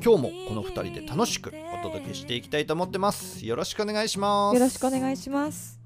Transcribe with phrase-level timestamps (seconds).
[0.00, 3.44] 今日もこの2人で楽しくお届けしていきたいと思ってます。
[3.44, 4.54] よろしくお願いします。
[4.54, 5.80] よろしくお願いします。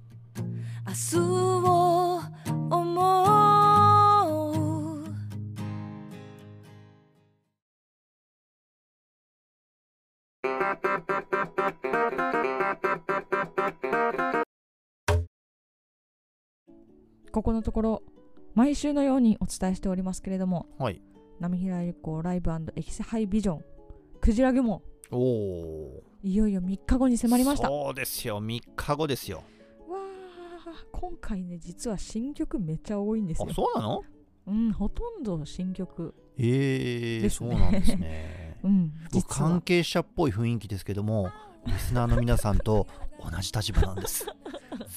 [0.87, 2.21] 明日を
[2.71, 3.33] 思う。
[17.33, 18.03] ここのところ
[18.55, 21.01] 毎週のようにお伝えしておりますけれども、はい。
[21.41, 23.72] 波平由子ライブエキセハイビジョン
[24.23, 27.69] クジラ雲おおいよいよ3日後に迫りました。
[27.69, 28.41] わそうですよ。
[28.41, 29.43] 3日後ですよ。
[30.65, 33.53] あ今回ね実は新曲めっちゃ多いんですあよ。
[33.53, 34.05] そうなの？
[34.47, 36.15] うんほとんど新曲。
[36.39, 37.51] えー、ですね。
[37.51, 38.59] そうなんですね。
[38.63, 38.93] うん
[39.27, 41.33] 関係者っぽい雰囲気ですけども
[41.67, 42.87] リスナーの皆さんと
[43.21, 44.25] 同じ立場なんです。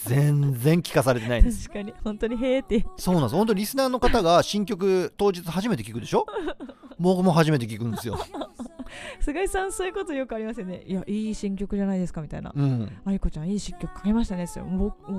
[0.03, 1.63] 全然聞かされてないんです。
[1.67, 1.93] 確かに。
[2.03, 2.85] 本当にへーって。
[2.97, 3.35] そうなんです。
[3.35, 6.27] 本当にリスナーの方が新曲当日初めて聞くでしょ？
[6.99, 8.17] 僕も初めて聞くんですよ
[9.19, 10.83] 菅井さんそういうことよくありますよね。
[10.85, 12.51] いやいい新曲じゃないですかみたいな。
[12.55, 14.65] うん愛子ちゃんいい新曲かけましたねですよ。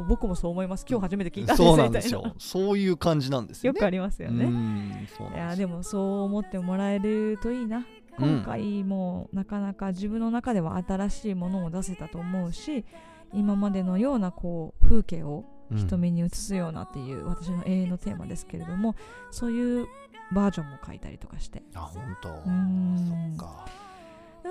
[0.08, 0.86] 僕もそう思います。
[0.88, 5.08] 今日初めて聞いたんですそうなんですよそういう感じなんですよねよくありますよね。
[5.34, 7.78] いやでもそう思ってもらえるといいな。
[7.78, 7.84] うん
[8.18, 12.86] 今回もなかなか自分の中では新しいものを出せたと思うし
[13.34, 18.94] 今までのようなこう風景をうん人目に映すようなっていう私の永遠のテーマですけれども
[19.30, 19.86] そういう
[20.32, 21.62] バージョンも書いたりとかして。
[21.74, 22.28] あ本当？
[22.30, 23.36] うーん。
[23.38, 23.64] そっか。
[24.44, 24.50] あー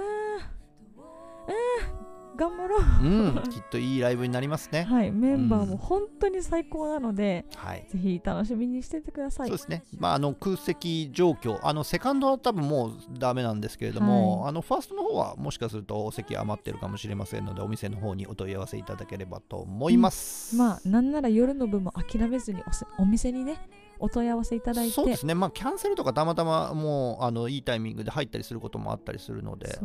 [1.48, 2.06] あー
[2.38, 2.82] 頑張ろう。
[3.02, 4.84] うん きっといいライブになりますね。
[4.84, 5.70] はいメンバーうん。
[5.70, 7.86] も本当に最高なので、はい。
[7.90, 9.48] ぜひ楽しみにしててください。
[9.48, 14.50] そうですね、まあ、あの空席状況、あのセカンドは多分もうダメなんですけれども、はい。
[14.50, 20.58] あのファーストの方はもしかするとお席余ってるかもしれませんので、お店の方にお問い合わせいただければと思います。
[20.58, 23.56] まあなんなら夜の分も諦めずにおせお店にね
[24.00, 24.94] お問い合わせいただいて。
[24.94, 29.78] そうですね、まあ、キャンセルとかたまたまもうあのいいタイミングで入ったりすることもあったりするので、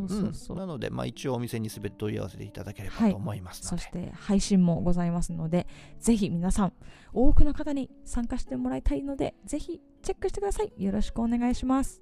[0.55, 5.67] なので、まあ、一応お店にすべて問い合わせていただければはいと思いますので、そして配信もございますので
[5.99, 6.73] ぜひ皆さん
[7.13, 10.73] 多くの方に参加してもらいたいのでぜひチェックしてください。
[10.77, 12.01] よろしくお願いします。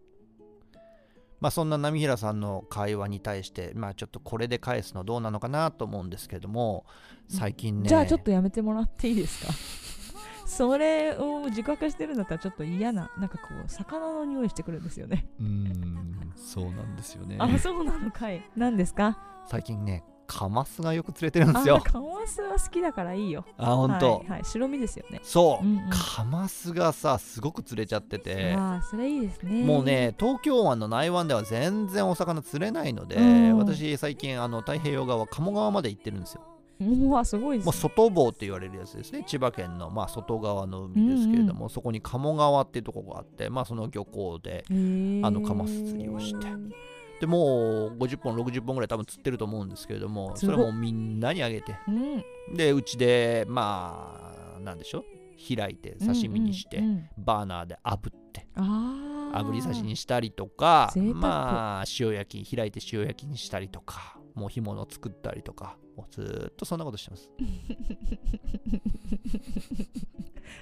[1.41, 6.85] まあ、そんな波平さんの会話に対して、まあ、ちょっとこれで返すのどうなのかなと思うんですけれども、
[7.29, 9.53] 最近ね、じゃあちょっとやめてもらっていいですか？
[10.49, 15.27] それを自覚してるんだったらちょっと嫌ななんかこう魚の匂いしてくるんですよね。
[15.39, 17.37] うーん、そうなんですよね。
[17.39, 18.41] あそうなのかい。
[18.57, 19.17] 何ですか？
[19.47, 21.81] 最近ねカマスがよく釣れてるんであすよ。
[21.83, 23.45] カマスは好きだからいいよ。
[23.57, 25.19] あ本当、はい、はい、白身ですよね。
[25.23, 25.89] そう、うんうん。
[25.91, 28.53] カマスがさすごく釣れちゃってて。
[28.55, 29.63] ああそれいいですね。
[29.63, 33.21] もうね東京湾の内湾では全然お魚釣れないので、う
[33.55, 33.57] ん。
[33.57, 36.41] 私最近あの太平洋側鴨川まで行ってるんですよ
[36.81, 39.23] うわすごいですもうね外房って言われるやつですね。
[39.27, 46.47] 千葉県の、まあ、外側の海ですけれども、そこに鴨川っていうところがあって、まあ、その漁港であのカマス釣りをして。
[47.19, 51.75] でもう50本60本ぐらい多分釣ってると思うんですけれどもそれもみんなにあげて。
[51.87, 52.55] うん。
[52.55, 55.03] でうちでまあなんでしょう。
[55.55, 67.29] 開いて刺身にして、うんうんうんバーナーで炙ってああ炙り刺しにしたりとかまあ塩焼き開いて塩焼きにしたりとかもう干物作ったりとかもうずーっとそんなことしてます。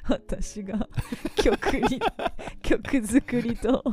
[0.09, 0.87] 私が
[1.35, 1.99] 曲に
[2.61, 3.83] 曲作りと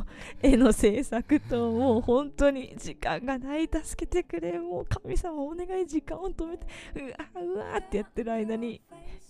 [0.42, 8.80] 絵の制作ともう本当に時間がない助けてくれもう神様お願い時間を止めてうわうわってやってる間に。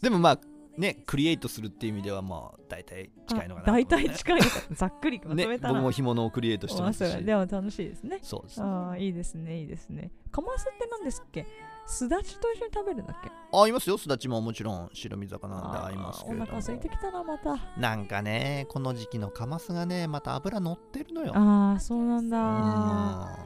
[0.01, 0.41] でもまあ
[0.77, 4.41] ねクリエイトするっていう意味ではまあ大体近いのかなと思大体近い
[4.73, 7.17] ざっくりまとねめたら、僕も干物をクリエイトしてますし。
[7.17, 8.19] れでも楽しいですね。
[8.23, 10.11] そうですああいいですねいいですね。
[10.31, 11.47] カマスって何ですっけ？
[11.87, 13.31] すだちと一緒に食べるんだっけ？
[13.53, 13.99] あいますよ。
[13.99, 16.45] すだちももちろん白身魚なんで合いますけれども。
[16.45, 17.57] お腹空いてきたなまた。
[17.79, 21.33] なんかねこの時期のカマスがねまた脂乗ってるのよ。
[21.37, 23.39] ああそうなんだ。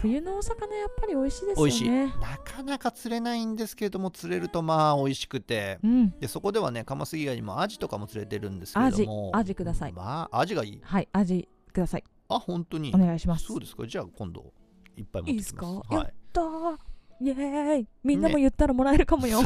[0.00, 1.70] 冬のお魚やっぱり美味しいですよね。
[1.70, 1.90] 美味しい。
[2.20, 5.78] なかなか釣れないんですけれども釣れるとまあ美味しくて。
[5.82, 6.10] うん。
[6.20, 9.92] でそこではねカマス以外にもアジとかも釣れてるんですけれアジどもアジください。
[9.92, 10.80] まあアジがいい。
[10.82, 12.04] はい味ください。
[12.28, 12.92] あ本当に。
[12.94, 13.46] お願いします。
[13.46, 13.86] そうですか。
[13.86, 14.52] じゃあ今度
[14.96, 15.28] いっぱい持ってきます。
[15.30, 15.66] いいですか？
[15.66, 15.94] はい。
[15.94, 16.78] やったー
[17.20, 17.86] イエーイ。
[18.02, 19.40] みんなも言ったらもらえるかもよ、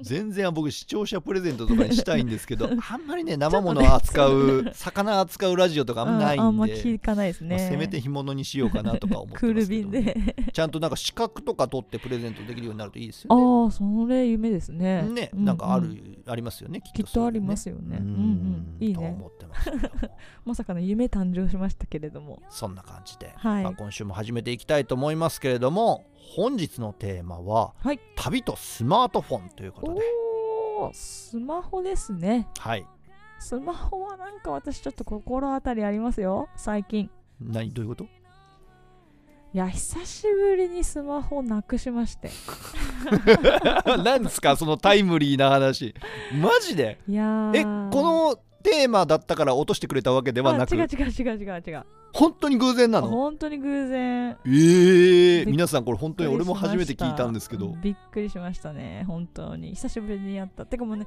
[0.00, 10.34] 全然僕視聴者プレゼントとかにしたいんですけど あんまりね生ものを扱う、魚扱うラジオとかあんまないんで、あんま聞かないですね、まあせめて干物にしようかなとか思ってますけど、クール便で。
[10.52, 13.64] ちゃんとなんか資格とか取ってプレゼントできるようになるといいですよね。
[13.64, 15.02] ああそれ夢ですね。
[15.02, 17.98] ね、ううなんかある、ありますよねきっときっとありますすよね。
[18.00, 18.94] うんうんいいね。
[18.94, 19.70] と思ってます
[20.44, 22.40] まさかの夢誕生しましたけれども。
[22.48, 23.64] そんな感じで、はい。
[23.64, 28.00] まあ、今週も始めていきたいと思いますけれども本日のテーマは、はい。
[28.14, 30.00] 旅とスマートフォンということで。
[30.92, 32.48] スマホですね。
[32.58, 32.86] はい。
[33.38, 36.48] スマホはなんか私ちょっと心当たりありますよ。
[36.56, 37.10] 最近。
[37.40, 37.72] 何？
[37.72, 38.04] どういうこと？
[39.52, 42.30] いや久しぶりにスマホなくしまして。
[44.04, 44.56] 何ですか？
[44.56, 45.94] そのタイムリーな話。
[46.40, 47.00] マジで？
[47.08, 47.56] いやー。
[47.56, 51.86] えこのテーマだったから落としてくれたわけではなくあ違う違う違う違う違う。
[52.12, 53.08] 本当に偶然なの？
[53.08, 54.30] 本当に偶然。
[54.44, 57.74] えー、びっ皆さんこれ本当に俺も初めて聞いたんですけど。
[57.82, 59.70] びっくりしましたね本当に。
[59.70, 60.66] 久しぶりにやった。
[60.66, 61.06] てかもうね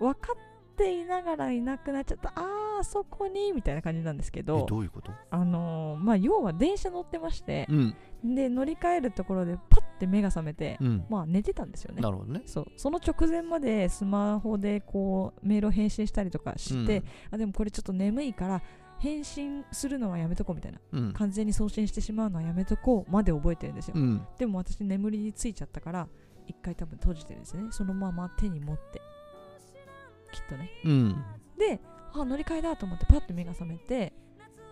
[0.00, 0.36] 分かっ
[0.76, 2.32] ていながらいなくなっちゃった。
[2.36, 5.10] あーあそこにみたいな感じなんですけえどどういうこと？
[5.30, 7.96] あのーまあ要は電車乗ってましてうん。
[8.24, 11.04] で乗り換えるところでパッて目が覚めて、うん。
[11.10, 12.00] まあ寝てたんですよね。
[12.00, 12.42] なるほどね。
[12.46, 12.66] そう。
[12.76, 18.62] その直前までスマホでこうメールを返信したりとかして、あでもこれちょっと眠いから
[19.00, 21.12] 返信するのはやめとこうみたいなうん。
[21.12, 24.26] 完全に送信してしまうのはやめとこうまで覚えてるんですよ、うん。
[24.38, 26.08] でも私眠りについちゃったから
[26.46, 27.68] 一回多分閉じてるんですね。
[27.70, 29.00] そのまま手に持って
[30.32, 30.70] きっとね。
[30.84, 31.24] うん。
[31.58, 31.80] で
[32.14, 34.12] あ乗り換えだと思ってパッと目が覚めて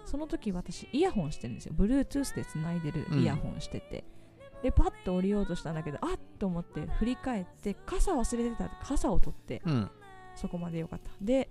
[0.06, 1.74] その時私イヤホンしてるんですよ。
[1.76, 4.04] Bluetooth でつないでるイヤホンしてて、
[4.62, 9.90] でパッと降りようとしたんだけどあっと思って振り返って傘忘れてた傘を取ってうん。
[10.34, 11.10] そこまでよかった。
[11.20, 11.48] で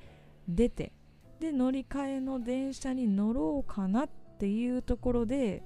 [0.47, 0.93] 出て
[1.39, 4.09] で乗り換えの電車に乗ろうかなっ
[4.39, 5.63] ていうところで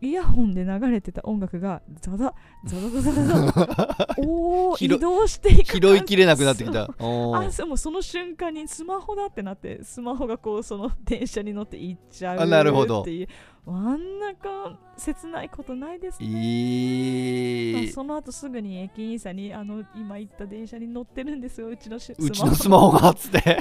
[0.00, 2.34] イヤホンで流れてた音楽がザザ
[2.64, 6.88] ザザザザザ おー拾移動していく拾いきれなくなってきた。
[7.00, 7.46] おー。
[7.48, 13.02] あそうもうその瞬間にスマホだってなってスマホがこうその電車に乗って行っちゃうあなるほど。
[13.02, 13.28] っていう
[13.66, 17.88] あんなか切ないことないですね、いい。
[17.88, 22.92] その後すぐに駅員さんにあの今行った電車に乗ってるんですようちのしうちのスマホ。
[22.92, 23.58] がっつって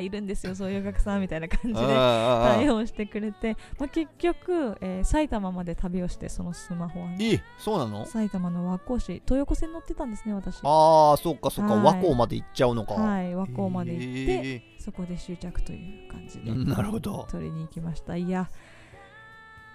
[0.00, 1.86] いるんですよそういうお客さんみたいな感じで。
[1.86, 7.16] 対応してくれて、まあ、結局、えー埼玉まで旅をしてそのスマホはね。
[7.18, 8.04] いいそうなの？
[8.06, 10.60] 埼玉の和光市東横線乗ってたんですね私。
[10.62, 11.74] ああそっかそっか。
[11.74, 11.84] はい。
[11.84, 12.94] 和光まで行っちゃうのか。
[12.94, 17.26] はい和光まで行って、へそこで終着という感じでーなるほど。
[17.30, 18.16] 取りに行きました。
[18.16, 18.48] いや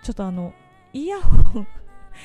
[0.04, 0.54] ちょっとあの
[0.94, 1.68] イヤホン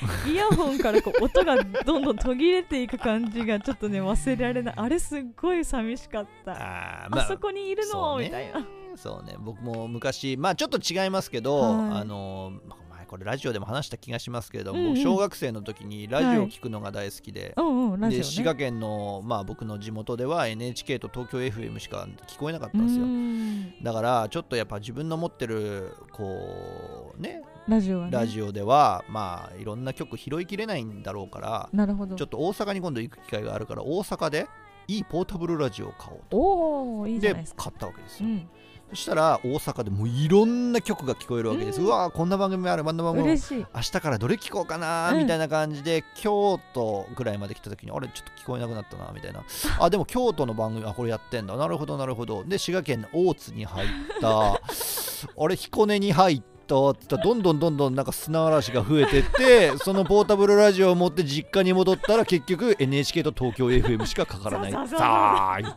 [0.31, 4.75] イヤホンからこう音がどんどん途切れていく感じがちょっとね忘れられない。
[4.77, 6.53] あれすっごい寂しかった。
[6.53, 8.67] あ,、あーそこにいるの、みたいな。
[8.97, 9.37] そうね。
[9.39, 12.01] 僕も昔まあちょっと違いますけど、はい。
[12.01, 12.53] あの
[12.91, 14.97] 前これラジオでも話した気がしますけれども、うんうん。
[14.97, 18.25] 小学生の時にラジオを聞くのが大好きで、うんうんラジオね。
[18.25, 23.07] で滋賀県の、まあ、僕の地元では NHK と東京 FM しか聞こえなかったうんですよ。
[23.07, 23.83] ん。
[23.83, 28.11] だからちょっとやっぱ自分の持ってるこうねラジオはね。
[28.13, 32.17] ラジオではまあいろんな曲拾いきれないんだろうからなるほど。
[32.17, 34.49] ちょっと大阪に今度行く機会があるから大阪で
[34.89, 36.37] いいポータブルラジオを買おうと。
[36.37, 38.49] おおいいで買ったわけですよ、うん。
[38.91, 43.29] そしたら大阪でもういろんな曲が聞こえるわけです、ううんわーこんな番組あるこんな番組。
[43.29, 45.19] 明日からどれ聞こうかなうん。
[45.19, 49.45] みたいな感じで、京都ぐらいまで来た時にあれちょっと聞こえなくなったなみたいな。
[49.79, 51.57] あでも京都の番組あこれやってんだ。
[51.57, 52.43] なるほどなるほど。
[52.43, 53.89] で滋賀県の大津に入っ
[54.21, 54.55] た。
[55.39, 56.60] あれ彦根に入った
[56.91, 65.75] って言ったらどんどんどんどんなんか砂嵐が増えてってそのポータブルラジオを持って実家に戻ったら結局 NHK と東京 FM しかかからないさーい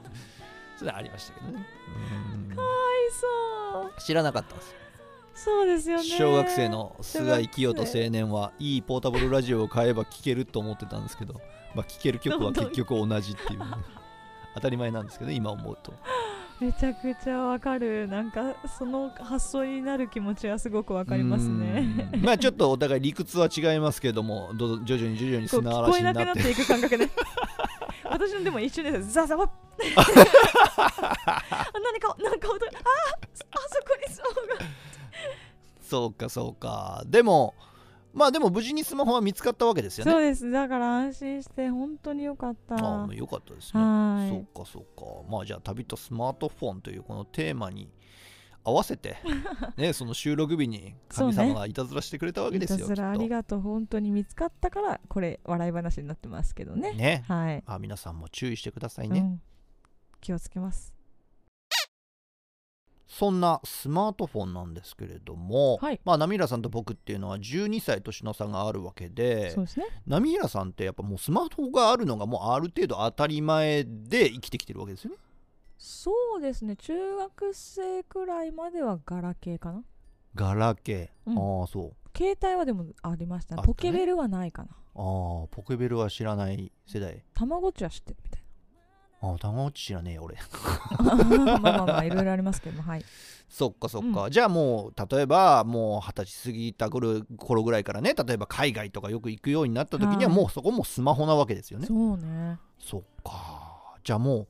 [0.78, 1.66] それありましたけどね
[2.56, 4.76] かわいそう知らなかったんです
[5.36, 11.42] そうですよね小学生の菅井清人青年はいいポータブルラジオを買えば聴けると思ってたんですけど、
[11.76, 13.66] まあ、聴ける曲は結局同じっていうね、
[14.56, 15.94] 当たり前なんですけど今思うと
[16.60, 18.08] めちゃくちゃわかる。
[18.08, 22.10] なんかその発想になる気持ちはすごくわかりますね。
[22.14, 22.22] うん。
[22.22, 27.10] まあちょっとお互い理屈は違いますけれどもどうぞ徐々に徐々に砂聞こえな嵐になってくなっていく感覚ね
[28.10, 29.12] 私のでも一瞬です。
[29.12, 29.50] ザザワッ。
[29.96, 30.06] あ
[31.74, 32.82] 何か何か音があ
[33.12, 33.46] あそ
[33.82, 34.66] こにそうが。
[35.82, 37.04] そうかそうか。
[37.06, 37.56] でも
[38.14, 40.12] まあでも無事にスマホは見つかったわけですよね。
[40.12, 40.52] そうです。
[40.52, 42.76] だから安心して本当によかった。
[42.76, 43.82] ああよかったですね。
[43.82, 44.30] はい。
[44.30, 45.06] そうかそうか。
[45.30, 47.90] まあじゃあ旅とスマートフォンというこのテーマに
[48.64, 49.18] 合わせて
[49.76, 53.62] ねその収録日に神様がいたずらしてくれたわけですよいたずらありがとう。
[53.62, 56.94] 本当に見つかったからこれ笑い話になってますけどね。
[56.94, 57.24] ね。
[57.28, 59.42] はい、まあ皆さんも注意してくださいね、うん、
[60.22, 60.94] 気をつけます
[63.08, 66.00] そんなスマートフォンなんですけれども、はい。
[66.04, 69.86] まあナミラさんと僕っていうのは12歳年の差があるわけでそうですね。
[70.08, 75.18] ナミラさんってやっぱもうスマホがあるのがもうある程度当たり前で生きてきてるわけですよね
[75.78, 79.84] そうですね中学生くらいまではガラケーかな
[80.34, 84.74] ガラケー、うんああそう携帯はでもありましたねポケベルはないかなあ
[85.46, 88.43] あポケベルは知らない世代たまごっちは知ってるみたい
[89.26, 90.36] ああたまごっち知らねえよ俺。
[90.36, 93.06] なまあまあまあいろいろありますけどもはい。
[93.48, 100.38] そっかそっか、じゃあもう例えばもう二十歳過ぎた頃頃ぐらいからね例えば海外とかよく行くようになった時にははい。
[100.38, 102.58] もうそこもスマホなわけですよね、そうね。
[102.80, 104.48] そっかじゃあもう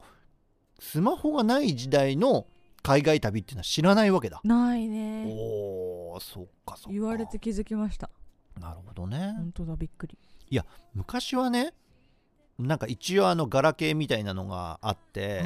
[0.80, 2.48] スマホがない時代の
[2.82, 4.42] 海外旅っていうのは知らないわけだ。
[4.44, 5.26] ないね。
[5.28, 6.90] おーそっかそっか。
[6.92, 8.10] 言われて気づきました。
[8.60, 9.34] なるほどね。
[9.38, 10.18] 本当だびっくり。
[10.94, 11.74] 昔はね
[12.60, 15.44] なんか一応あのガラケーみたいなのがあって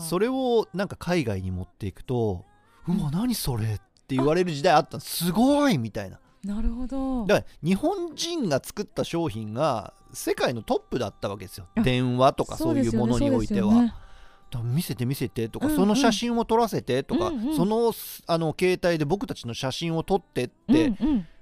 [0.00, 2.44] それをなんか海外に持っていくと
[2.88, 5.00] うわ何それって言われる時代あったの。
[5.00, 6.20] すごいみたいな。
[6.44, 7.26] なるほど。
[7.26, 11.66] だから日本人が作った商品が世界のトップだったわけですよ。
[11.76, 13.92] あ電話とかそういうものにおいては、
[14.62, 15.76] 見せて見せてとか、うんうん。
[15.76, 17.56] その写真を撮らせてとか、うんうん。
[17.56, 17.92] その
[18.28, 20.92] あの携帯で僕たちの写真を撮ってって、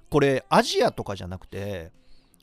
[0.09, 1.93] これアジアとかじゃなくて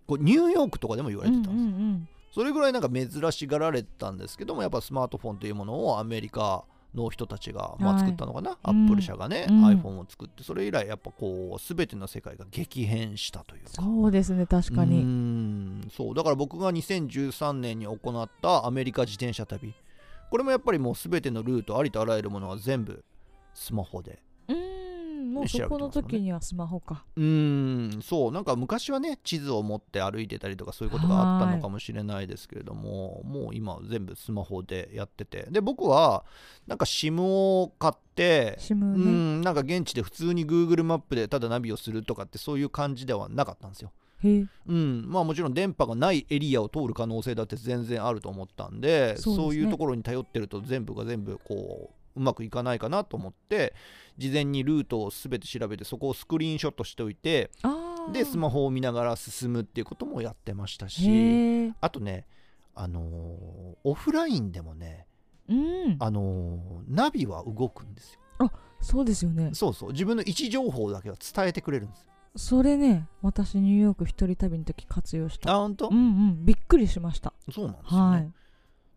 [0.06, 6.63] こうニューヨークとかでも言われてたんですよ、うんうんそれぐらいなんか珍しがられてたんですけどもやっぱスマートフォンというものをアメリカ
[6.95, 8.85] の人たちが、まあ、はい作ったのかな、アうん。
[8.85, 9.65] ップル社がね、うん。
[9.65, 13.69] iPhone を作ってそれ以来やっぱこう全ての世界が激変したというか。
[13.71, 14.97] そうですね確かに。
[15.03, 15.89] ん。
[15.95, 16.15] そう。
[16.15, 19.73] だから僕が2013年に行ったアメリカ自転車旅。
[20.29, 23.03] これもやっぱりもう全てのルートありとあらゆるものは全部
[23.53, 24.19] スマホで
[25.31, 27.05] もうそこの時にはスマホか。
[27.15, 28.31] うーんそう。
[28.31, 35.47] なんか昔はね地図を持って歩いてたりとかそういうことがあったのかもしれないですけれどももう今全部スマホでやってて。
[35.50, 36.25] で僕は
[36.67, 43.91] なんか SIM を買ってシムうねんなんか現地で普通に Google マップでただナビをするとかってそういう感じではなかったんですよ。
[44.23, 49.55] うん、まあもちろん電波がないエリアを通る可能性だって全然あると思ったんでそうね。
[49.55, 53.74] いうところに頼ってると全部が全部こううまくいかないかなと思って
[54.18, 62.25] 事前にルートを全て調べてそこをスクリーンショットしておいてああでスマホを見ながら進むっていうこともやってましたしあとね
[62.75, 63.03] あのー
[63.84, 65.08] オフラインでもね、
[65.50, 65.98] うん。
[66.00, 68.51] あのーナビは動くんですよ。
[68.80, 69.51] そうですよね。
[69.53, 69.91] そうそう。
[69.91, 72.06] 自分の位置情報だけは伝えてくれるんですよ。
[72.36, 75.53] それね私ニューヨーク一人旅の時活用した。
[75.53, 76.46] あ本当、うんうん。
[76.46, 77.34] びっくりしました。
[77.51, 78.32] そうなんですよね、はい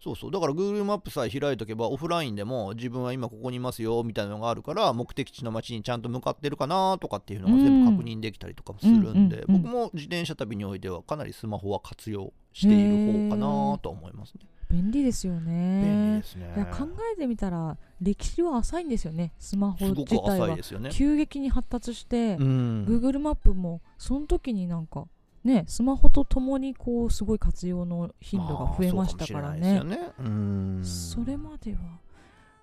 [0.05, 14.47] そうそうだから Google マップさえ開いとけばオフラインでも自分は今ここにいますよみたいなのがあるから目的地の街にちゃんと向かってるかなとかっていうのが全部確認できたりとかもするんで、僕も自転車旅においてはかなりスマホは活用している方かなとは思いますね。
[14.71, 16.53] 便利ですよ便利ねですね。
[16.55, 20.59] いや考えてみたら歴史は浅いんですよねスマホ自体は。
[20.91, 25.07] 急激に発達して、うん Google マップもその時になんか
[25.45, 30.83] ねスマホとともにこうすごい活用の頻度が増えましたからまあね。
[30.83, 32.01] それまでは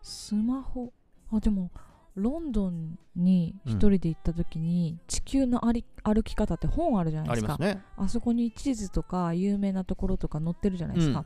[0.01, 0.91] スマホ
[1.31, 1.71] あでも
[2.15, 7.57] ロンドンに一人で行った時に、地球の歩歩き方って本あるじゃないですか。
[7.57, 7.81] ね。
[7.95, 11.25] あそこに地図とか有名なところとか載ってるじゃないですか、うん。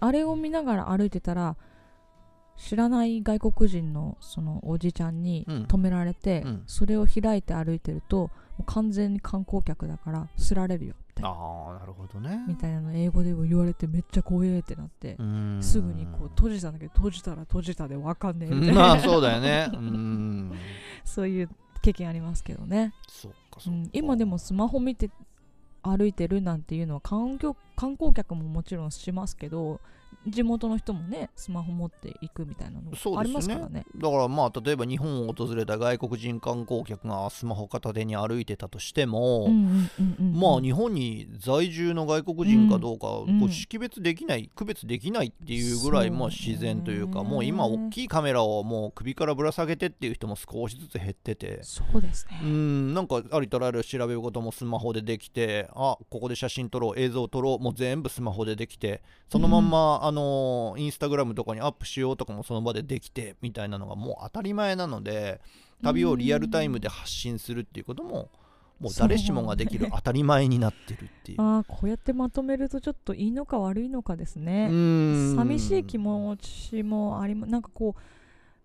[0.00, 1.56] あれを見ながら歩いてたら
[2.56, 5.62] 知らない外国人のそのおじちゃんにうん。
[5.64, 6.62] 止められて、うん。
[6.66, 11.30] それを開いて歩いてるともう完全に観光客だからすられるよみたいな。
[11.30, 12.44] ああなるほどね。
[12.48, 15.58] みたいなの英語でも言われてめっちゃ怖えってなって、うん。
[15.62, 19.68] すぐにこう閉じたんだけど閉じたら閉じたでわかんねえみたいな、まあそうだよね。
[19.72, 20.52] うん。
[21.04, 21.50] そういう
[21.82, 23.76] 経験ありますけどね、そっかそか。
[23.76, 25.10] ん、今でもスマホ見て
[25.82, 29.80] 歩いてるなんていうのは観光観光客ももちろんしますけど
[30.26, 33.34] 地元の人もねスマホ持っていくみたいなのありそうですよね。
[33.34, 33.86] ますからね。
[33.96, 51.60] だからまあ例えば日本を訪れた外国人観光客がスマホ片手に歩いてたとしても、うんうんうんうんまあ日本に在住の外国人かどうか、うんこう識別できない区別できないっていうぐらいまあ自然というかもう今大きいカメラをもう首からぶら下げてっていう人も少しずつ減ってて。
[51.62, 52.40] そうですね。
[52.42, 60.15] うんなんかありとあらゆる調べることもスマホでできてあここで写真撮ろう映像撮ろうもう全部スマホでできてそのまんま、あの
[60.76, 65.40] インスタグラムとかにアップしようとかもその場でできてみたいなのがもう当たり前なので
[65.82, 68.30] 旅をリアルタイムで発信するっていうことも
[68.80, 71.40] もう誰しもができる当たり前になってるっていう。
[71.40, 74.68] ああこうやってまとめるとちょっといいのか悪いのかですうね、
[75.36, 78.00] 寂しい気持ちもありまなんかこう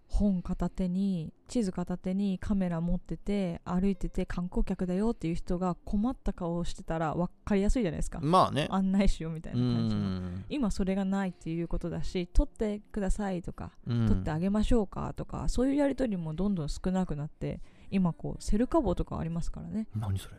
[0.08, 8.20] 本片手に地図片手にカメラ持ってて歩いてて観光客だよっていう人が困った顔をしてたら分かりやすいじゃないですか。
[8.22, 8.68] まあね。
[8.72, 10.02] 案内しようみたいうな感じの。
[10.02, 10.46] ん。
[10.48, 14.08] 今それがないっていうことだし撮ってくださいとかうん。
[14.08, 19.90] 撮ってあげましょうかとかそういうやり取りもどんどん少なくなって今こうセルカ棒とかありますからね。
[19.94, 20.38] 何それ？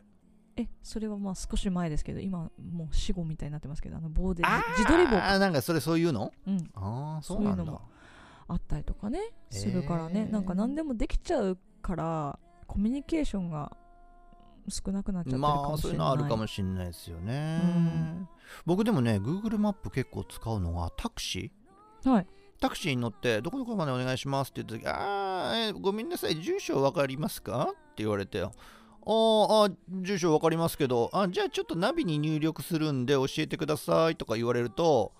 [0.56, 6.32] えそれはまあ少し前ですけど今もう死後みたいになってますけどあの棒であ自撮り棒あなんかそれそういうの？
[6.46, 7.56] うん、ああそうなんだ。
[7.56, 7.82] そういうのも
[8.48, 9.20] あったりとかね
[9.50, 13.76] するからね、えーなんか何でもできちゃうからコミュニケーションが
[14.68, 18.28] 少なくなっちゃってるかまもしれない、あそういうのあるかもしれないですよね、うん。
[18.64, 22.10] 僕でもね Google マップ結構使うのがタクシー。
[22.10, 22.26] はい。
[22.60, 27.70] タクシーに乗ってどこどこまでお願いしますって言った時あーえーごめんなさい住所わかりますか？
[27.72, 35.12] って言われてあーあー住所わかりますけどあじゃあちょっとナビに入力するんで教えてくださいとか言われると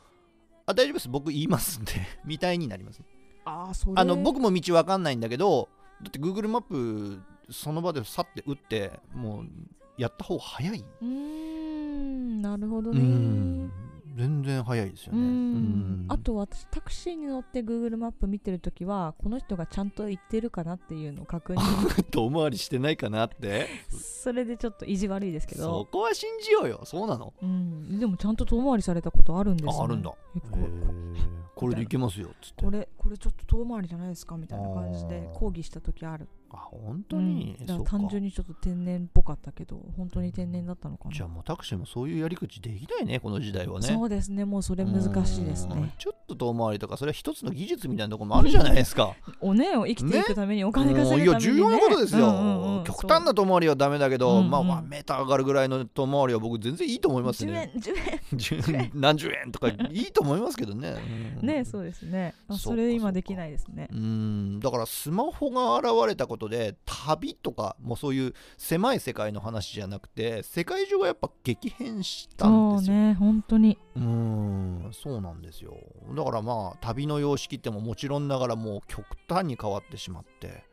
[0.66, 1.08] あ大丈夫です。
[1.08, 1.92] 僕言いますんで。
[2.24, 3.00] みたいになります
[3.44, 3.94] ああそれ。
[3.96, 5.68] あの僕も道わかんないんだけど
[6.02, 9.46] だって Google マップその場でさって打ってもう
[9.98, 13.70] やった方が早い、うーんなるほどうねん
[14.14, 16.06] 全然早いですよね。
[16.08, 22.02] あと私タクシーに乗って Google マップ見てるときはこの人がちゃんと言ってるかなっていうのを確認。
[22.10, 23.68] 遠回りしてないかなって。
[23.90, 26.80] それでちょっと意地悪いですけそど、こは信じようよ。
[26.84, 27.32] そうなの？
[27.42, 30.12] うん、でもちゃんと遠回りされたことあるんですよ、ね、ああるんだ。
[30.36, 30.58] えこ
[31.54, 32.64] これでいけますよっつって。
[32.64, 41.14] これこれちょっと遠回りじゃないですかみたいな感じで抗議した時あるあ本当に、うん、だから単純にちょっと天然っぽかったけど本当に天然だったのかな。
[41.14, 43.86] じゃあもうタクシーもそういうやり口できないねこの時代はね。
[43.86, 45.82] そうですねもうそれ難しいですうん。
[45.82, 49.14] ねちょっと遠回りとかそれは一つの技術みたいなところもあるじゃないですか。
[49.40, 54.48] おねを生きていくためにお金稼ぐために、ね、うんいや重要なことですよ、うんうんうん極端な遠回りはダメだけど、うんう。
[54.48, 60.96] んまあまあメーター上がるぐらいの遠回りは僕全然いいと思います10ね円10円 10何十円とか いいと思いますけどね、
[61.40, 61.46] うん。
[61.46, 62.34] ねそうですね。
[62.50, 63.88] それ今できないですね。
[63.92, 64.60] うん。
[64.60, 72.92] だからスマホが現れたことで旅とかもうそういう狭い世界の話じゃなくて世界中がやっぱ激変したんですよ。
[72.92, 75.76] そうね本当にうんそうなんですよ
[76.14, 80.64] だからまあ旅の様式ってももちろんながらもう極端に変わってしまって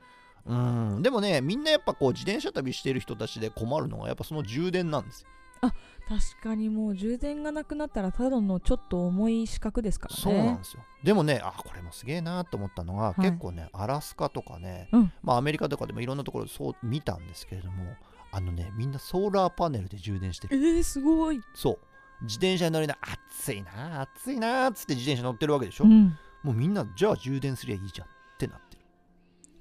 [0.46, 5.28] うんでもねみんなやっぱこう自転車旅してる人たちで困るのがやっぱその充電なんですよ。
[5.62, 10.22] 確かにもう充電がなくなったらただのちょっと重い四角ですからね。
[10.22, 10.84] そうなんですよ。
[11.04, 13.22] でもねあこれもすげえなと思ったのが、はい。
[13.22, 15.12] 結構ねアラスカとかね、うん。
[15.22, 17.96] まあアメリカとかでもいろんなところでそう見たんですけれども
[18.32, 21.80] あのねみんなソーラーパネルで充電してえるー、すごい、そう。
[22.24, 28.84] 自転車に乗りな暑いな暑いなっつって自転車乗ってるわけでしょ、うん、もうみんなじゃあ充電すりゃいいじゃんってなってる。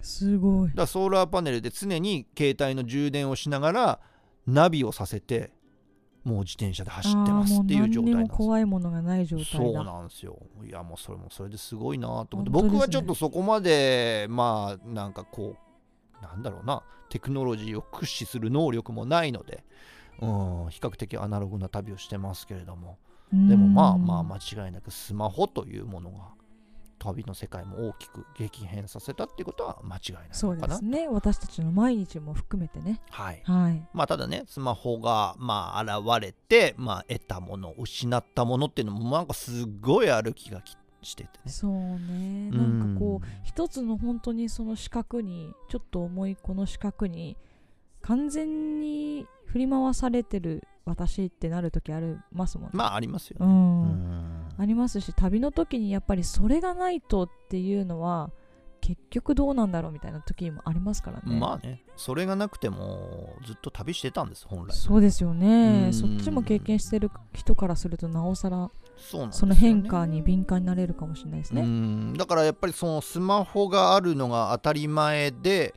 [0.00, 0.68] すごい。
[0.70, 4.00] だからソーラーパネルで常に携帯の充電をしながら
[4.46, 5.52] ナビをさせて
[6.28, 8.32] もう自転車で走ってますっていう状態なんです。
[8.32, 10.38] よ怖いものがない状態そうだなんですよ。
[10.64, 12.50] いやもうそれもそれですごいなと思って、ね。
[12.50, 15.56] 僕はちょっとそこまでまあなんかこ
[16.20, 19.64] うなんだろうなテクノロジーを駆使する能力もないので
[20.20, 22.98] うん比較的アナログな旅をしてますけれども。
[23.30, 26.28] でもまあまあ間違いなくスマホというものが
[26.98, 31.08] 旅の世界も大きく激変させたっていうことは間違いないそうですね。
[31.08, 33.00] 私たちの毎日も含めてね。
[33.10, 33.42] はい。
[33.44, 33.88] はい。
[33.94, 41.50] まあただねスマホがまあ現れてまあ得たもの失ったものっていうのもなんかすごいある気がきしててね。
[41.50, 42.50] そうね。
[42.52, 42.78] うん。
[42.78, 47.36] なんかこう一つの本当にその四角にちょっと重いこの四角に
[48.02, 52.70] 完全に振り回されてる私ってなる時ありますもんね。
[52.74, 53.46] まあありますよね。
[53.46, 53.82] うん。
[53.82, 58.30] うんありますし旅の時にやっぱりそれがないとっていうのは
[58.80, 61.38] 結局どうなんだろうみたいな時もありますからね。
[61.38, 64.72] まあね、それがなくてもずっと旅してたんです、本来。
[64.76, 71.62] そうですようんねそっちも経験してる人からするとなおさらそねその変化に敏感になれるかもしれないですうね。
[71.62, 75.74] んだからやっぱりそのスマホがあるのが当たり前で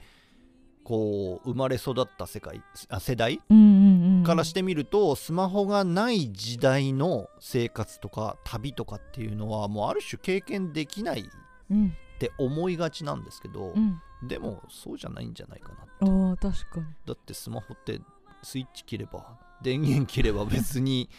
[0.83, 3.90] こう生まれ育った世界あ世代うんうんうん、
[4.23, 11.23] からしてみると、スマホがない時代の生活とか旅とかっていうのはもうある種経験できないっ
[11.69, 11.93] うん。
[12.19, 16.85] て思いがちなんですけど、うん、でもそうじゃないんじゃないかなあー確かに。
[17.07, 17.99] だってスマホって
[18.43, 21.09] スイッチ切れば電源切れば別に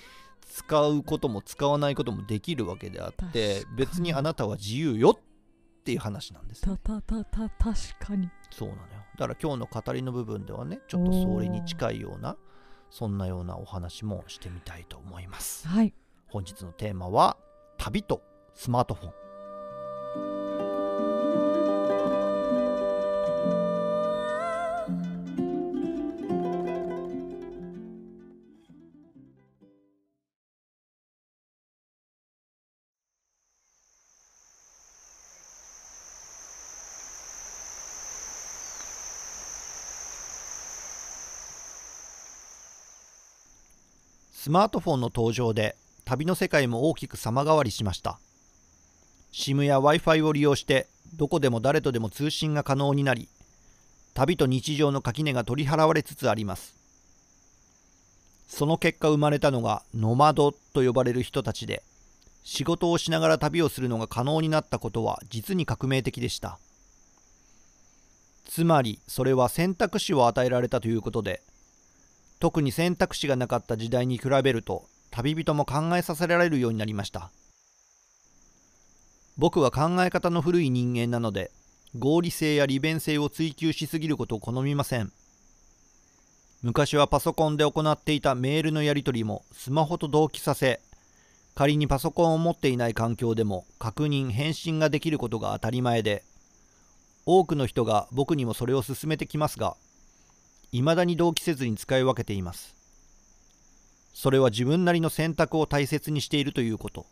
[0.43, 6.79] 使うことも使わないこともできるわけであって別にあなたは自由よっていう話なんですたね。
[6.85, 8.31] たたた確かに。
[8.53, 8.87] そうなのよ。
[9.19, 12.37] だから今日の語りの部分ではねちょっとそれに近いような
[12.93, 15.67] そんなようなお話もしてみたいと思います。
[15.67, 15.95] はい。
[16.27, 17.39] 本日のテーマは
[17.79, 19.13] 旅とスマートフォン
[44.43, 48.19] スマートフォンの登場で旅の世界も大きく様変わりしました。
[49.33, 53.29] SIM や Wi-Fi を利用してどこでも誰とでも通信が可能になり
[54.15, 56.75] 旅と日常の垣根が取り払われつつあります。
[58.49, 61.85] その結果生まれたのがノマドと呼ばれる人たちで
[62.43, 66.59] 仕事をしながら旅をするのが可能になったことは実に革命的でした。
[68.45, 71.43] つまりそれは選択肢を与えられたということで
[72.43, 77.31] 特に選択肢がなかった時代に比べると旅人も考えさせられるようになりました。
[79.37, 81.53] 僕は考え方の古い人間なので
[81.97, 85.13] 合理性や利便性を追求しすぎることを好みません。
[86.63, 90.81] 昔はパソコンで行っていたメールのやり取りもスマホと同期させ
[91.55, 96.25] 仮にパソコンを持っていない環境でも確認返信ができることが当たり前で
[97.25, 99.77] 多くの人が僕にもそれを勧めてきますが
[100.73, 102.75] 未だに同期せずに使い分けています。
[104.15, 107.05] それは自分なりの選択を大切にしているということ。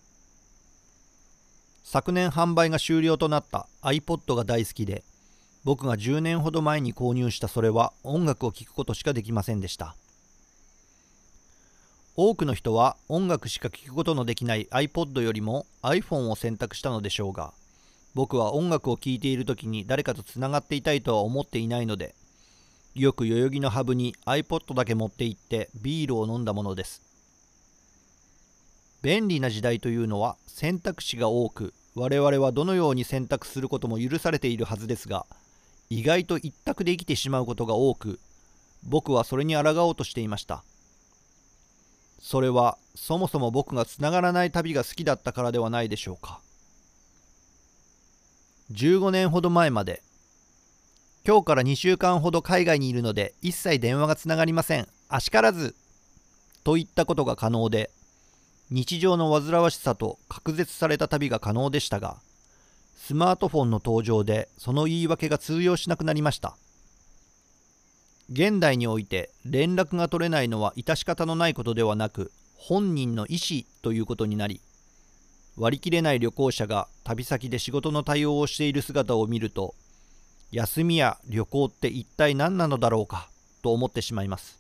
[1.85, 5.03] 昨年販売が終了となった iPod が大好きで
[5.65, 9.95] 僕が10年ほど前に購入したそれは音楽を聴くことしかできませんでした。
[12.17, 17.53] 多くの人は音楽しか聴くことのできない iPod よりも iPhone を選択したのでしょうが
[18.15, 22.15] 僕は音楽を聴いている時に誰かとつながっていたいとは思っていないので
[22.95, 27.03] よく代々木のハブに iPod だけ持って行ってビールを飲んだものです。
[29.03, 35.25] 便利な時代というのは選択肢が多く我々はどのように選択することも許されているはずですが
[35.89, 38.21] 意外と一択で生きてしまうことが多く
[38.83, 40.65] 僕はそれに抗おうとしていました。
[42.21, 46.41] それはそもそも僕がつながらない旅が好きだったからではないでしょうか。
[48.73, 50.03] 15年ほど前まで
[51.31, 54.89] 今日から2週間ほど海外にいるので一切電話がつながりません。
[55.09, 55.77] あしからず
[56.65, 57.93] といったことが可能で
[58.73, 62.17] 日常の煩わしさと隔絶された旅が可能でしたが
[62.97, 66.57] スマートフォンの登場でその言い訳が通用しなくなりました。
[68.33, 74.61] 現代において連絡が取れないのは致し方のないことではなく本人の意思ということになり
[75.57, 79.77] 割り切れない旅行者が旅先で仕事の対応をしている姿を見ると
[80.53, 83.29] 休みや旅行って一体何なのだろうか
[83.63, 84.59] と思ってしまいます。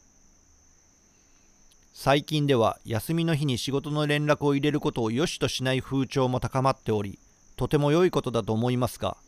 [1.92, 7.18] 最近では休みの日に仕事の連絡を入れることを良しとしない風潮も高まっており
[7.57, 9.18] とても良いことだと思いますが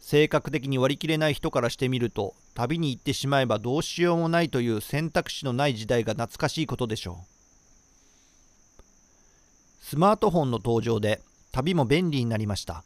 [0.00, 7.24] 性格的に割り切れない人からしてみると旅に行ってしまえばどうしようもないという選択肢のない時代が懐かしいことでしょう。
[9.80, 11.20] スマートフォンの登場で
[11.50, 12.84] 旅も便利になりました。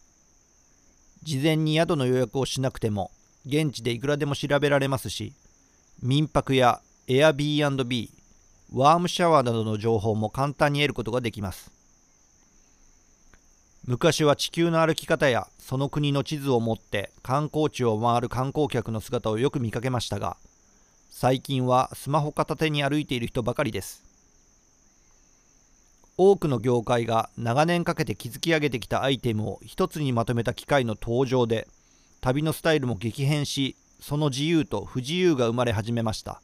[1.23, 3.11] 事前に宿の予約をしなくても
[3.47, 5.33] 現地でいくらでも調べられますし
[6.03, 8.11] 民泊や Airbnb
[8.73, 11.71] ワームシャワーなどの情報も簡単に得ることができます。
[13.85, 20.37] 昔は地球の歩き方やその国の地図を持って観光地を回る観光客の姿をよく見かけましたが
[21.11, 24.12] 最近はスマホ片手に歩いている人ばかりです。
[26.19, 31.67] 多くの業界が長年かけて築き上げてきたアイテムを一つにまとめた機械の登場で
[32.21, 36.43] 旅のスタイルも激変しその自由と不自由が生まれ始めました。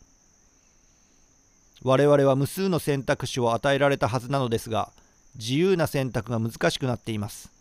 [1.83, 4.91] 我々は無数の選択肢を与えられたはずなのですが
[5.37, 7.53] 自由な選択が難しくなっています。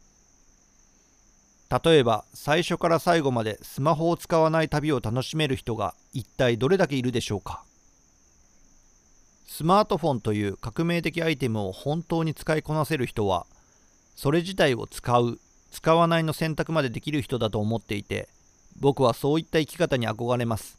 [1.84, 7.64] 例えば最初から最後までスマホを使わない旅を楽しめる人が一体どれだけいるでしょうか。
[9.58, 13.48] スマートフォンという革命的アイテムを本当に使いこなせる人は
[14.16, 15.40] それ自体を使う
[15.72, 18.30] 使わないの選択までできる人だと思っていて
[18.80, 20.78] 僕はそういった生き方に憧れます。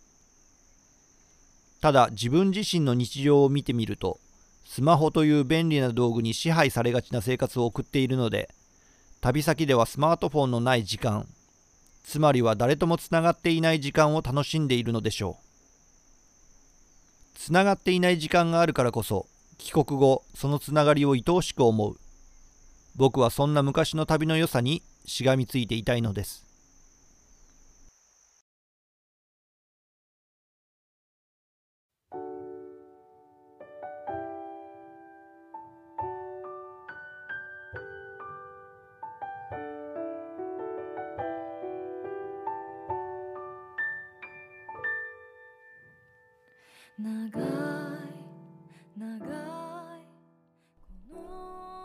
[1.80, 4.20] ただ自分自身の日常を見てみると
[4.64, 8.48] スマホという便利な道具に支配されがちな生活を送っているので
[9.20, 11.26] 旅先ではスマートフォンのない時間
[12.04, 15.47] つまりは誰ともつながっていない時間を楽しんでいるのでしょう。
[17.38, 19.26] つながっていない時間があるからこそ
[19.58, 21.96] 帰国後そのつながりを愛おしく思う。
[22.96, 26.47] 僕はそんな昔の旅の良さにしがみついていたいのです。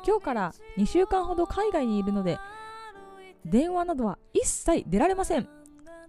[0.05, 2.37] 今日から2週間ほど海外にいるので
[3.45, 5.47] 電話などは一切出られません。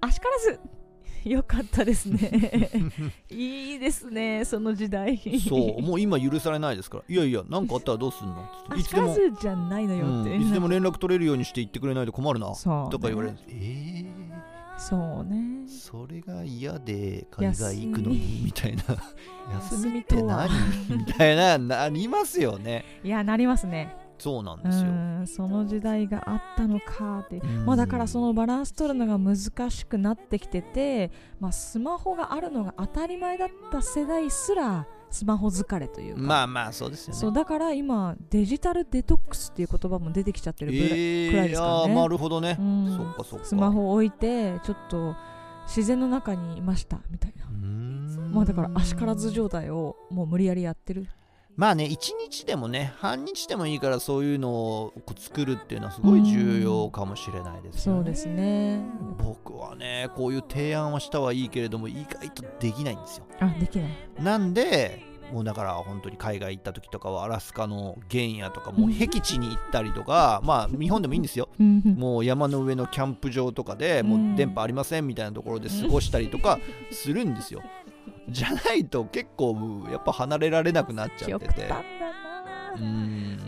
[0.00, 0.61] あしからず。
[1.24, 2.70] よかったですね。
[3.30, 5.18] いいですねその時代。
[5.48, 7.04] そうもう今許されないですから。
[7.09, 8.46] いやいや何かあったらどうすんの？
[8.68, 12.54] つっていつでじゃないのようんって、いつでも連絡取れるようにして言ってくれないと困るな。
[12.54, 12.85] そう。
[12.85, 13.38] ねとか言われる。
[13.48, 14.04] え
[14.76, 15.64] そうね。
[15.66, 18.44] ー、それが嫌で海外行くのに休み。
[18.44, 18.82] みたいな。
[19.60, 20.48] 休みって何？
[20.88, 22.84] みたいななりますよね。
[23.02, 23.96] いやなりますね。
[24.18, 27.38] そうなんうですよ、んその時代があったのかって。
[27.38, 27.66] うん。
[27.66, 31.10] まあだからそのバランス取るのが難しくなってきてて、
[31.40, 37.20] まあ、スマホがあるのが当たり前だった世代すらスマホ疲れというか、まあまあそうですよね。
[37.20, 42.96] そうだから今デジタルデトックスっていう言葉も出てきちゃってるぐらい、えくらいですからねなるほどね、うん。
[42.96, 43.44] そっかそっか。
[43.46, 45.14] スマホを置いてちょっと
[45.66, 47.44] 自然の中にいましたみたいな。
[48.33, 51.07] まあだから足からず状態をもう無理やりやってる
[51.56, 57.98] まあね一日でもね半日でもいいからそういうのを作るっていうのはすごい重要かもしれないですよね。
[57.98, 58.82] そうですね。
[59.18, 63.26] 僕はねこういう提案はしたはいいけれども意外とできないんですよ。
[63.40, 63.90] あできない。
[64.20, 71.48] なんでもうだから本当に海外行った時とかはアラスカの原野とかもう僻地に行ったりとかまあ日本でもいいんですよ。
[71.58, 71.82] うん。
[71.96, 76.58] もう山の上のキャンプ場とかでもう電波ありませんみたいなところで過ごしたりとか
[76.90, 77.62] するんですよ
[78.28, 81.54] じゃないと結構やっぱ離れられなくなっちゃってて。
[81.54, 82.24] 極端だ
[82.76, 82.78] う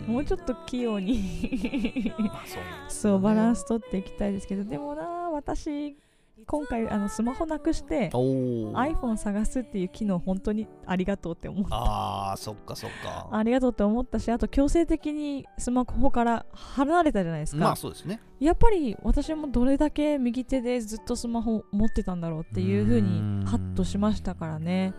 [0.09, 2.13] もうちょっと器用に。
[2.19, 2.63] まあそう。
[2.63, 4.63] なんですそうバランスス取っていきたいですけど。
[4.63, 5.97] でもな私
[6.45, 11.75] 今回あのスマホなくして iPhone 探すっていう機能本当にありがとうって思った。
[11.75, 13.27] あーそっかそっか。
[13.31, 18.21] ありがとうって思ったしあと強制的にスマホから離れたじゃないですか、まあそうですね。
[18.39, 24.93] やっぱり私もどれだけ右手でずっとスマホ持ってたんだろうっていう風にハッとしましたからね。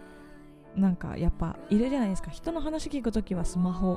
[0.77, 2.31] なんかやっぱいるじゃないですか。
[2.31, 3.97] 人の話聞くときはスマホ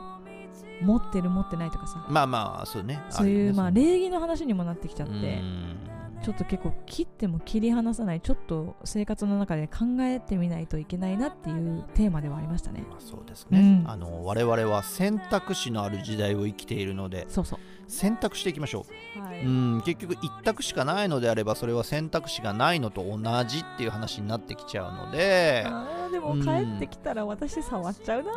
[0.82, 2.06] 持ってる持ってないとかさ。
[2.10, 3.01] まあまあそうね。
[3.10, 5.13] そういうまあ礼儀の話にもなってきちゃって。
[5.13, 5.77] うん
[6.22, 12.86] ちょっと結構切っても切り離さないちょっと生活の中で考えてみないといけないなっていうテーマではありましたね。
[12.90, 13.90] まあそうですね、うん。
[13.90, 17.60] あの我々は選択肢のある時代を生きているのでそうそう。
[17.88, 18.86] 選択していきましょ
[19.18, 19.42] う、はい。
[19.42, 26.44] うん結局一択しかないのであればそれは選択肢がないのと同じっていう話になってきちゃうのであーでもうん。
[26.44, 28.32] 帰ってきたら私触っちゃうな。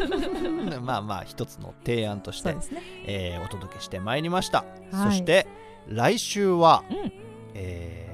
[0.80, 2.60] まあまあ一つの提案としてね。
[3.06, 4.58] えーお届けしてまいりました、
[4.92, 5.10] はい。
[5.10, 5.46] そして
[5.88, 7.12] 来週は、うん。
[7.54, 8.04] えー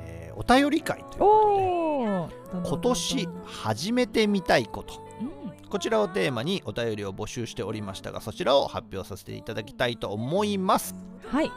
[0.41, 4.95] お便り会ということで今年始めてみたいこと。
[5.21, 5.69] うん。
[5.69, 10.95] こちらをテーマにお便りを募集しておりましたがそちらを発表させていただきたいと思います。
[11.27, 11.51] はい。
[11.51, 11.55] こ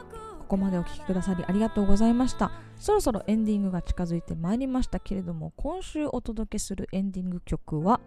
[0.48, 2.52] こまでお聞きくださりありがとうございました。
[2.76, 8.00] そろそろエンディングが近づいてまいりましたけれども今週お届けするエンディング曲は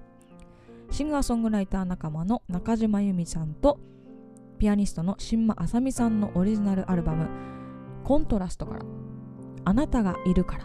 [0.91, 3.79] シンガーソングライター仲間の中島由美さんと
[4.59, 7.27] ピアニストの新間あさみさんのオリジナルアルバム
[8.07, 8.85] 「コントラストから
[9.65, 10.63] あなたがいるから」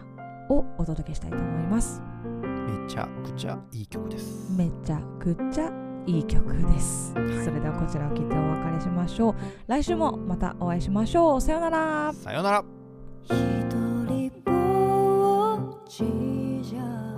[0.48, 2.00] をお届けしたいと思います。
[2.40, 4.56] めちゃくちゃいい曲です。
[4.56, 5.68] めちゃくちゃ
[6.06, 7.12] いい曲です。
[7.12, 9.34] それではこちらを聴いてお別れしましょう。
[9.66, 11.40] 来週もまたお会いしましょう。
[11.40, 12.12] さようなら。
[12.12, 12.64] さようなら。
[13.24, 13.34] 一
[14.06, 16.04] 人ぼっち
[16.62, 17.11] じゃ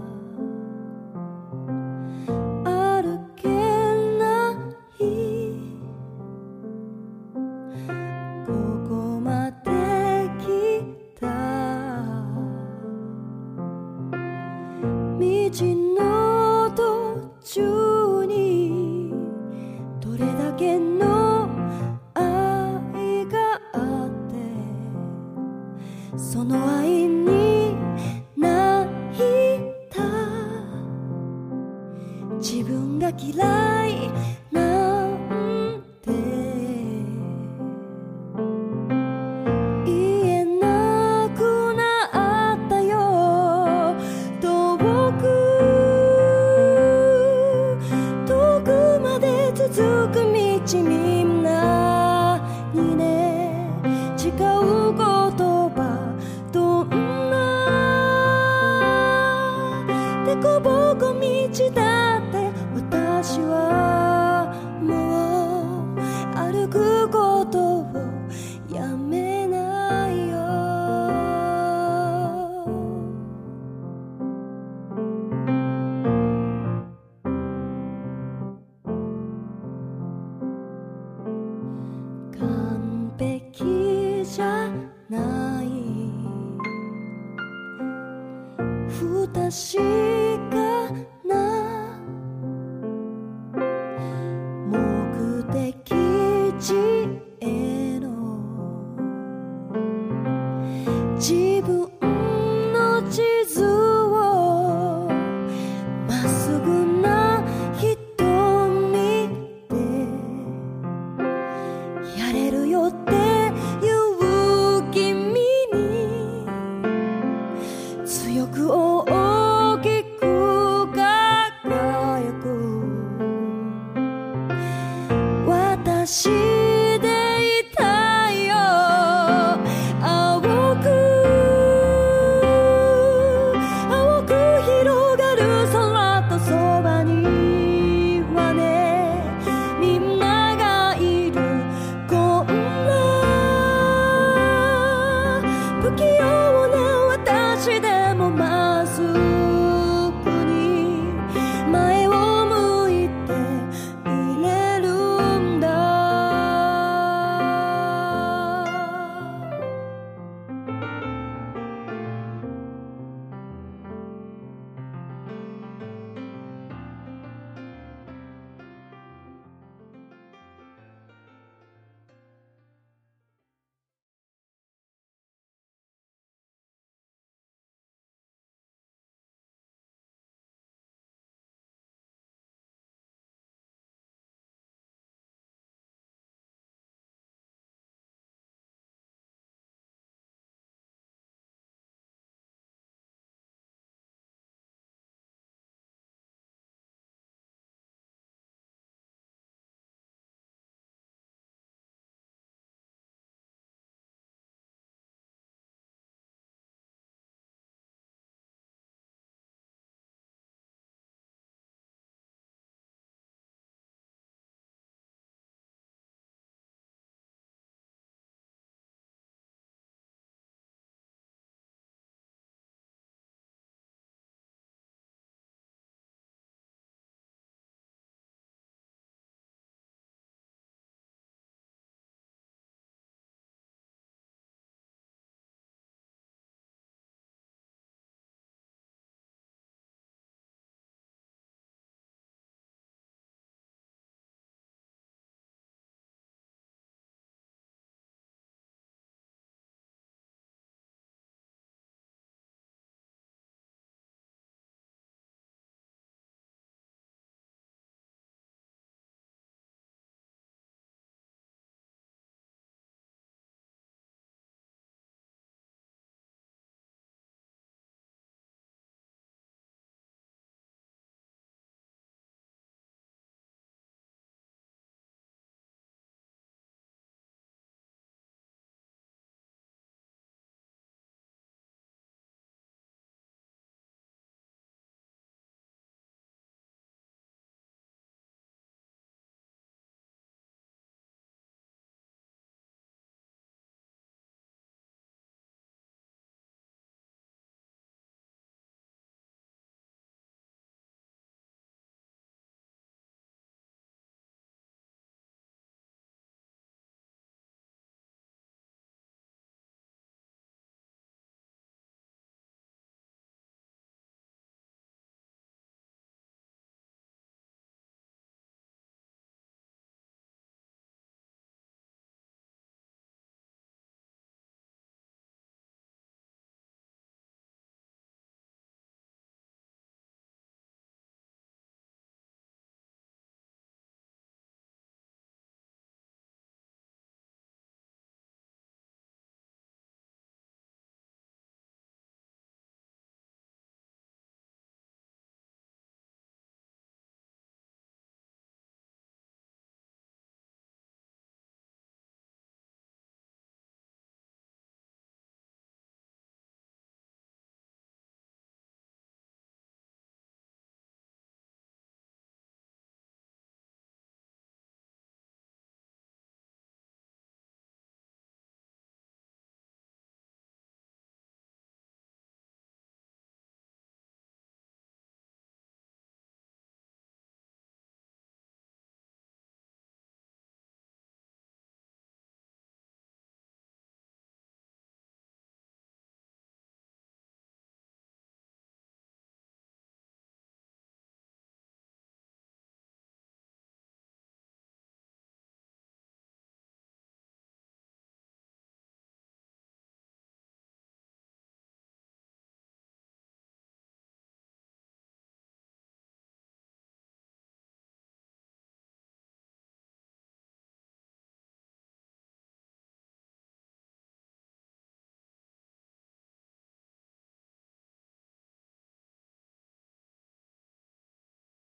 [26.49, 26.74] の
[89.29, 89.77] 確
[90.51, 90.91] か
[91.25, 91.64] な